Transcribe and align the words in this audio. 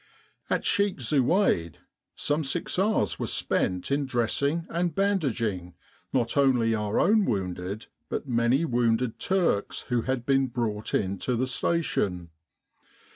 At 0.49 0.65
Sheik 0.65 0.97
Zuwaid 0.99 1.75
some 2.15 2.43
six 2.43 2.79
hours 2.79 3.19
were 3.19 3.27
spent 3.27 3.91
in 3.91 4.07
dressing 4.07 4.65
and 4.67 4.95
bandaging 4.95 5.75
not 6.11 6.35
only 6.35 6.73
our 6.73 6.99
own 6.99 7.23
wounded 7.23 7.85
but 8.09 8.27
many 8.27 8.65
wounded 8.65 9.19
Turks 9.19 9.81
who 9.89 10.01
had 10.01 10.25
been 10.25 10.47
brought 10.47 10.95
in 10.95 11.19
to 11.19 11.35
the 11.35 11.45
station. 11.45 12.31